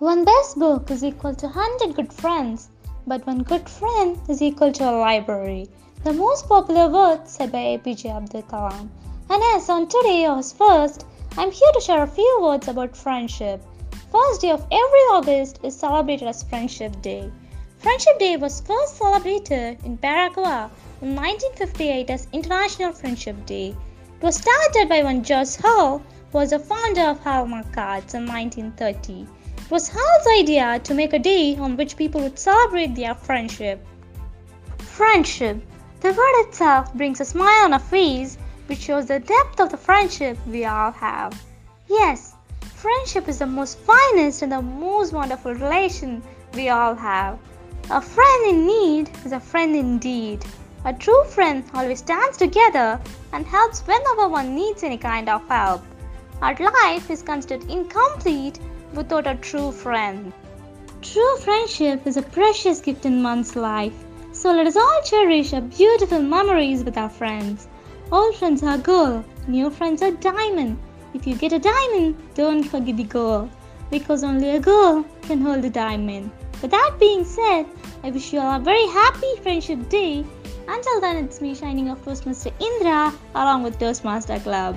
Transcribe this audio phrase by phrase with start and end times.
[0.00, 2.70] One best book is equal to 100 good friends,
[3.06, 5.68] but one good friend is equal to a library.
[6.04, 8.88] The most popular words said by APJ Abdul Kalam.
[9.28, 11.04] And as on today, August 1st,
[11.36, 13.62] I'm here to share a few words about friendship.
[14.10, 17.30] First day of every August is celebrated as Friendship Day.
[17.76, 20.70] Friendship Day was first celebrated in Paraguay
[21.02, 23.76] in 1958 as International Friendship Day.
[24.18, 25.98] It was started by one George Hall,
[26.32, 29.26] who was the founder of Hallmark Cards in 1930.
[29.70, 33.86] It was Hall's idea to make a day on which people would celebrate their friendship.
[34.78, 35.62] Friendship.
[36.00, 39.76] The word itself brings a smile on a face which shows the depth of the
[39.76, 41.40] friendship we all have.
[41.88, 42.34] Yes,
[42.74, 46.20] friendship is the most finest and the most wonderful relation
[46.52, 47.38] we all have.
[47.90, 50.44] A friend in need is a friend indeed.
[50.84, 53.00] A true friend always stands together
[53.32, 55.84] and helps whenever one needs any kind of help.
[56.42, 58.58] Our life is considered incomplete
[58.94, 60.32] without a true friend.
[61.02, 63.92] True friendship is a precious gift in one's life.
[64.32, 67.68] So let us all cherish our beautiful memories with our friends.
[68.10, 70.78] Old friends are gold, new friends are diamond.
[71.12, 73.50] If you get a diamond, don't forget the gold,
[73.90, 76.30] because only a gold can hold a diamond.
[76.62, 77.66] With that being said,
[78.02, 80.24] I wish you all a very happy Friendship Day.
[80.68, 84.76] Until then, it's me shining off Toastmaster Indra along with Toastmaster Club.